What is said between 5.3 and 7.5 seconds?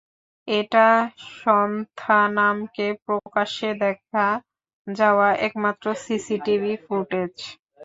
একমাত্র CCTV footage.